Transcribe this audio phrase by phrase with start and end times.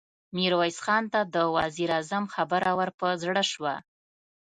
[0.35, 3.75] ميرويس خان ته د وزير اعظم خبره ور په زړه شوه.